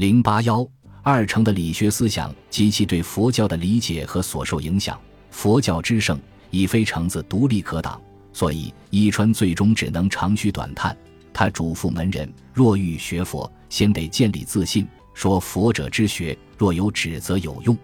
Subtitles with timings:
[0.00, 0.66] 零八幺
[1.02, 4.98] 二程的理学思想及其对佛教的理解和所受影响，
[5.30, 8.00] 佛教之盛已非橙子独立可挡，
[8.32, 10.96] 所以伊川最终只能长吁短叹。
[11.34, 14.88] 他嘱咐门人：若欲学佛，先得建立自信。
[15.12, 17.76] 说佛者之学，若有指则有用。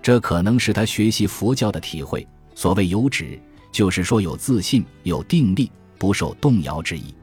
[0.00, 2.26] 这可能是他学习佛教的体会。
[2.54, 3.38] 所谓有指，
[3.70, 7.14] 就是说有自信、有定力，不受动摇之意。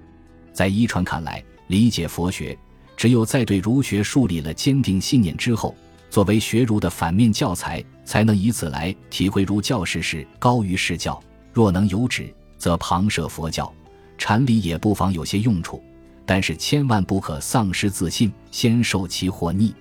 [0.53, 2.55] 在伊川看来，理解佛学。
[2.97, 5.73] 只有在对儒学树立了坚定信念之后，
[6.09, 11.21] 作为学儒的反面教材，才能以此来体会儒教世事高于世教。
[11.53, 13.71] 若能有止，则旁涉佛教，
[14.17, 15.81] 禅理也不妨有些用处。
[16.25, 19.73] 但是千万不可丧失自信，先受其祸逆。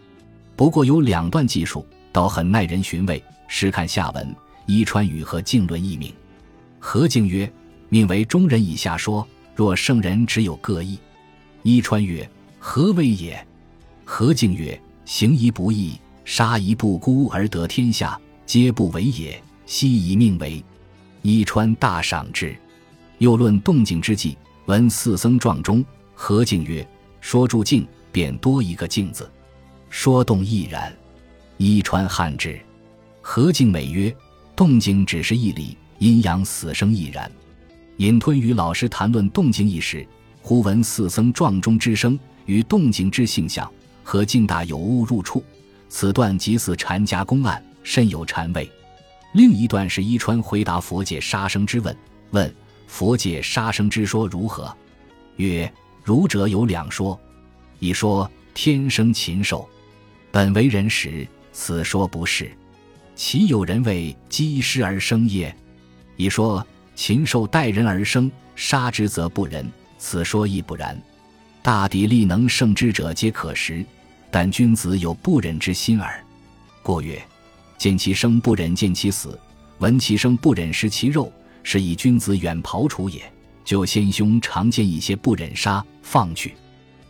[0.54, 3.22] 不过有两段记述，倒很耐人寻味。
[3.48, 4.34] 试看下文：
[4.66, 6.12] 伊川与和敬论一名。
[6.78, 7.50] 何敬曰
[7.88, 10.98] ：“命为中人以下说，若圣人只有各异。”
[11.64, 12.28] 伊川曰。
[12.58, 13.46] 何为也？
[14.04, 19.40] 何敬曰：“行一不义，杀一不孤而得天下，皆不为也。
[19.66, 20.62] 悉以命为。”
[21.22, 22.56] 伊川大赏之。
[23.18, 25.84] 又论动静之际，闻四僧撞钟，
[26.14, 26.86] 何敬曰
[27.20, 29.24] ：“说住静，便多一个静字；
[29.90, 30.94] 说动亦然。”
[31.56, 32.60] 伊川汉之。
[33.22, 34.14] 何敬美曰
[34.54, 37.30] ：“动静只是一理，阴阳死生亦然。”
[37.98, 40.06] 隐吞与老师谈论动静一时，
[40.42, 42.18] 忽闻四僧撞钟之声。
[42.46, 43.70] 与动静之性相，
[44.02, 45.44] 和静大有误入处，
[45.88, 48.70] 此段即似禅家公案，甚有禅味。
[49.32, 51.94] 另一段是伊川回答佛界杀生之问，
[52.30, 52.54] 问
[52.86, 54.74] 佛界杀生之说如何？
[55.36, 55.70] 曰：
[56.02, 57.20] 儒者有两说，
[57.78, 59.68] 一说天生禽兽，
[60.30, 62.50] 本为人时，此说不是。
[63.14, 65.54] 岂有人为鸡师而生耶？
[66.16, 70.98] 一说禽兽待人而生，杀之则不仁，此说亦不然。
[71.66, 73.84] 大抵力能胜之者皆可食，
[74.30, 76.24] 但君子有不忍之心耳。
[76.80, 77.20] 过曰：
[77.76, 79.36] 见其生不忍见其死，
[79.78, 81.32] 闻其声不忍食其肉，
[81.64, 83.20] 是以君子远庖厨也。
[83.64, 86.54] 就先兄常见一些不忍杀放去。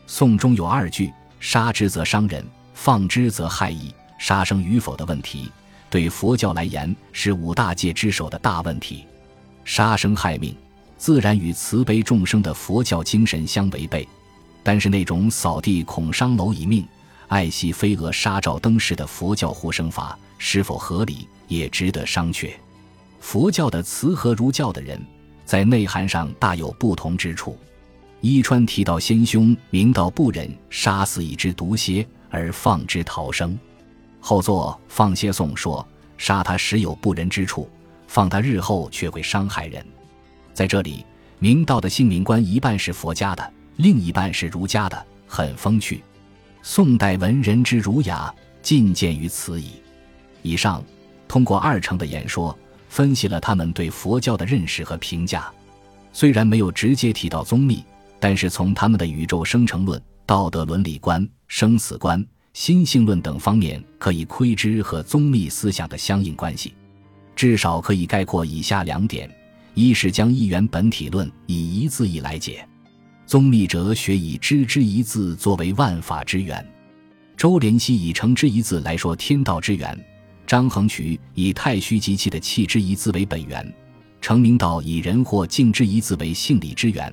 [0.07, 3.93] 宋中有二句：杀之则伤人，放之则害矣。
[4.19, 5.53] 杀生与否的问题，
[5.91, 9.05] 对佛教来言是五大戒之首的大问题。
[9.67, 10.57] 杀生害命，
[10.97, 14.09] 自然与慈悲众生的佛教精神相违背。
[14.67, 16.85] 但是那种扫地恐伤蝼蚁命，
[17.29, 22.51] 爱惜飞蛾杀照灯式的佛教护生法是否合理，也值得商榷。
[23.21, 25.01] 佛教的慈和儒教的人
[25.45, 27.57] 在内涵上大有不同之处。
[28.21, 33.57] 伊川提到先兄明道不忍杀死一只毒蝎而放之逃生，
[34.19, 35.87] 后作放蝎颂说
[36.19, 37.71] 杀他时有不仁之处，
[38.09, 39.87] 放他日后却会伤害人。
[40.53, 41.07] 在这里，
[41.39, 43.53] 明道的姓名观一半是佛家的。
[43.77, 46.03] 另一半是儒家的，很风趣。
[46.63, 49.73] 宋代文人之儒雅，尽见于此矣。
[50.43, 50.83] 以上
[51.29, 52.57] 通过二程的演说，
[52.89, 55.53] 分析了他们对佛教的认识和评价。
[56.13, 57.85] 虽然没有直接提到宗密，
[58.19, 66.75] 但是从他们的宇宙生成论、道德伦理观、生死观、心性论等方面，可以窥知和宗密思想的相应关系。
[67.35, 69.31] 至少可以概括以下两点：
[69.75, 72.67] 一是将一元本体论以一字一来解。
[73.27, 76.65] 宗密哲学以知之一字作为万法之源，
[77.37, 79.99] 周濂溪以成之一字来说天道之源，
[80.47, 83.75] 张衡渠以太虚极气的气之一字为本源，
[84.21, 87.13] 程明道以人或静之一字为性理之源，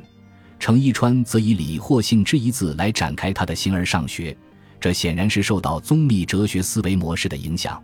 [0.60, 4.38] 程一川则以理或性之一字来展开他的形而上学。
[4.80, 7.82] 这显然是受到宗密哲学思维模式的影响。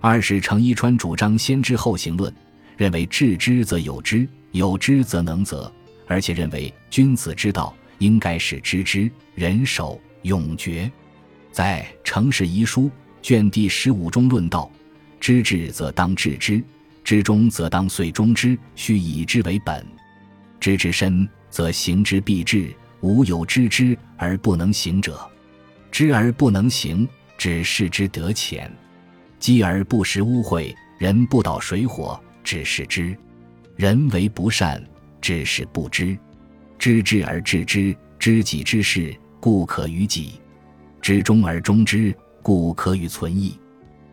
[0.00, 2.34] 二是程一川主张先知后行论，
[2.76, 5.72] 认为致知则有知，有知则能则。
[6.10, 10.90] 而且认为君子之道应该是知之、仁守、永绝。
[11.52, 12.82] 在《成事遗书》
[13.22, 14.68] 卷第十五中论道
[15.20, 16.60] ：“知至则当致之，
[17.04, 19.86] 知中则当遂终之，须以之为本。
[20.58, 22.74] 知之深，则行之必至。
[23.02, 25.18] 无有知之而不能行者，
[25.92, 28.68] 知而不能行，只是之得浅。
[29.38, 33.16] 积而不食污秽，人不蹈水火，只是之。
[33.76, 34.84] 人为不善。”
[35.20, 36.18] 知是不知，
[36.78, 40.40] 知之而知之，知己之事，故可于己；
[41.00, 43.58] 知中而中之，故可与存异。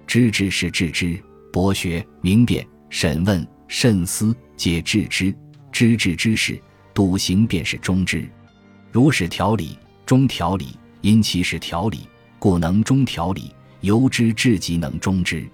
[0.05, 1.17] 知之是知之，
[1.51, 5.33] 博学明辨审问慎思，皆知之。
[5.71, 6.59] 知之之事，
[6.93, 8.27] 笃行便是中之。
[8.91, 12.07] 如是条理，中条理，因其是条理，
[12.39, 13.53] 故能中条理。
[13.81, 15.47] 由之至极，能中之。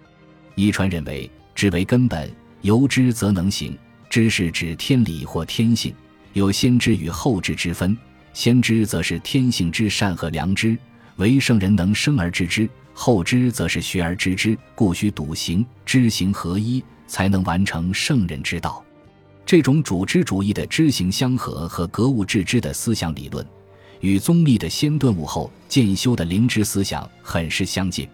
[0.56, 3.78] 一传认为，知为根本，由之则能行。
[4.13, 5.92] 知是指天理或天性，
[6.33, 7.98] 有先知与后知之分。
[8.31, 10.77] 先知则是天性之善和良知，
[11.15, 18.86] 唯圣人能生而知之，后知则是学而知之，故须笃行，知行合一，才能完成圣人之道。
[19.48, 23.44] 这种主知主义的知行相合和格物致知的思想理论，
[24.01, 28.07] 与宗密的先顿悟后渐修的灵知思想很是相近。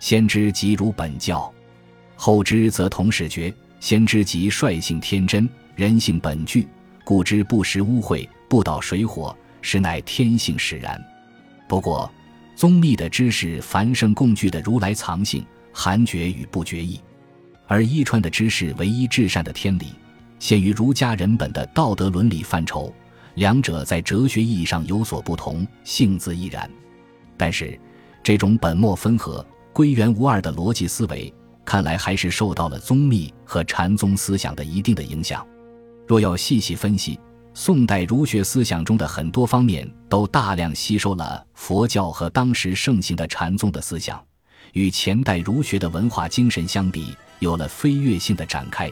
[0.00, 1.50] 先知即如本教，
[2.14, 3.50] 后知则同始觉。
[3.80, 6.68] 先知即率性天真，人性本具，
[7.02, 11.02] 故知不食污秽，不蹈水火，实乃天性使然。
[11.66, 12.10] 不过，
[12.54, 15.42] 宗密的知识繁盛共具的如来藏性，
[15.72, 17.00] 含觉与不觉意；
[17.66, 19.86] 而一传的知识唯一至善的天理。
[20.38, 22.94] 限于儒家人本的道德伦理范畴，
[23.34, 26.70] 两者在哲学意义上有所不同，性自亦然。
[27.36, 27.78] 但是，
[28.22, 31.32] 这种本末分合、归元无二的逻辑思维，
[31.70, 35.46] 看来还是受到了宗密和禅宗思想的一定的影响。
[36.04, 37.16] 若要细细分析，
[37.54, 44.20] 宋代儒学思想中的很多方面都大量吸收了佛教和当时盛行的禅宗的思想，
[44.72, 48.90] 与前代儒学的文化精神相比，有了飞跃性的展开。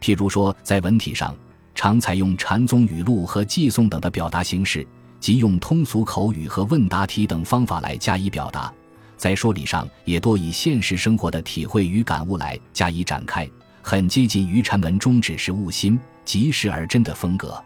[0.00, 1.36] 譬如说，在文体上，
[1.74, 4.88] 常采用禅宗语录和寄颂等的表达形式，
[5.20, 8.72] 即用通俗口语和问答题等方法来加以表达；
[9.16, 13.48] 在说理上，也多以现实生活的体会与感悟来加以展开，
[13.82, 17.62] 很接近于禅门中只是悟心、即时而真的风格。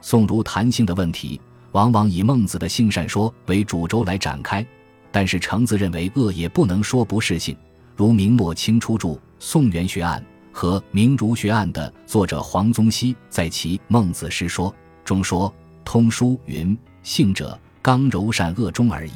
[0.00, 1.40] 宋儒谈性的问题，
[1.72, 4.64] 往往以孟子的性善说为主轴来展开，
[5.10, 7.56] 但是程子认为恶也不能说不是性，
[7.96, 9.08] 如明末清初著
[9.38, 10.20] 《宋元学案》。
[10.56, 14.70] 和《明儒学案》的作者黄宗羲在其《孟子诗说》
[15.04, 15.52] 中说
[15.84, 19.12] ：“通书云，性者刚柔善恶中而已。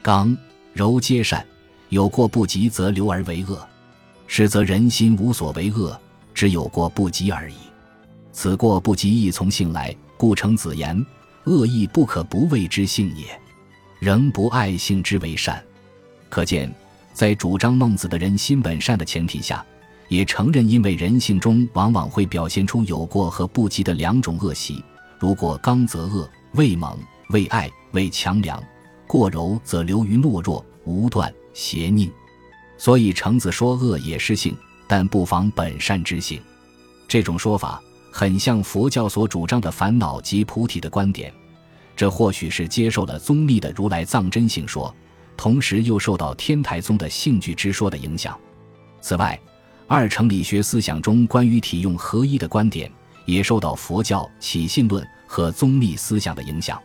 [0.00, 0.34] 刚
[0.72, 1.44] 柔皆善，
[1.88, 3.66] 有过不及则流而为恶，
[4.26, 5.98] 实则人心无所为恶，
[6.32, 7.56] 只有过不及而已。
[8.32, 11.04] 此过不及亦从性来，故成子言：
[11.44, 13.26] 恶亦不可不谓之性也，
[13.98, 15.62] 仍不爱性之为善。
[16.28, 16.72] 可见，
[17.12, 19.64] 在主张孟子的人心本善的前提下。”
[20.10, 24.82] 也承认，因为人性中往往会表现出有过和不及的两种恶习。
[25.20, 28.60] 如果刚则恶，为猛，为爱，为强梁；
[29.10, 32.08] 过柔则流于懦弱，无断邪佞。
[32.78, 36.40] 所以程子说恶也是性，但不妨本善之性。
[37.08, 41.34] 这种说法很像佛教所主张的烦恼即菩提的观点。
[41.96, 44.94] 这或许是接受了宗密的如来藏真性说，
[45.36, 48.38] 同时又受到天台宗的性具之说的影响。
[49.00, 49.36] 此外，
[49.88, 52.88] 二程理学思想中关于体用合一的观点，
[53.26, 56.80] 也受到佛教起信论和宗密思想的影响。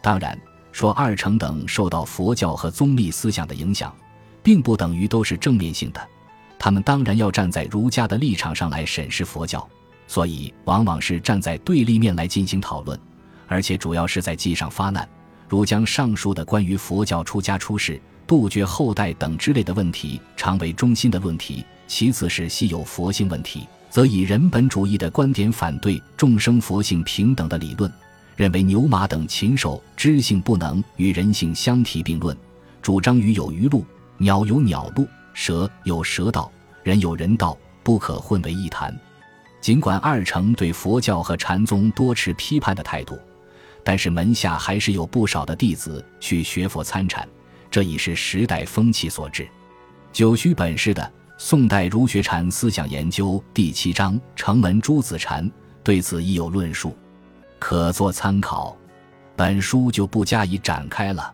[0.00, 0.40] 当然，
[0.72, 3.94] 说二程等受到佛教和宗密思想的影响，
[4.42, 6.00] 并不等于都是正面性的。
[6.58, 9.66] 他们当然要站在儒家的立场上来审视佛教，
[10.06, 12.98] 所以往往是站在对立面来进行讨论，
[13.46, 15.08] 而且主要是在记上发难，
[15.48, 21.64] 如将上述的关于佛教出家出世、杜绝后代等之类的问题，常为中心的论题。
[21.86, 27.90] 其次是稀有佛性问题，则以人本主义的观点反对众生佛性平等的理论，
[28.38, 32.36] 认为牛马等禽兽知性不能与人性相提并论，
[32.80, 33.84] 主张鱼有鱼路，
[34.16, 36.48] 鸟有鸟路，蛇有蛇道，
[36.84, 38.96] 人有人道，不可混为一谈。
[39.60, 43.18] 尽管二程对佛教和禅宗多持批判的态度，
[43.82, 47.28] 但是门下还是有不少的弟子去学佛参禅，
[47.68, 49.48] 这已是时代风气所致。
[50.12, 51.12] 九虚本事的。
[51.40, 55.48] 宋代儒学禅思想研究第七章城门诸子禅
[55.84, 56.96] 对此亦有论述，
[57.58, 58.76] 可作参考。
[59.36, 61.32] 本书就不加以展开了。